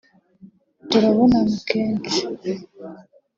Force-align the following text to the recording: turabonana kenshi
turabonana 0.89 1.57
kenshi 1.69 2.19